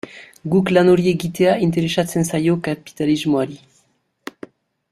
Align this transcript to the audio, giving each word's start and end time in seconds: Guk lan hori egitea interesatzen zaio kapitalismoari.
Guk 0.53 0.71
lan 0.73 0.89
hori 0.93 1.05
egitea 1.11 1.51
interesatzen 1.67 2.27
zaio 2.31 2.57
kapitalismoari. 2.69 3.63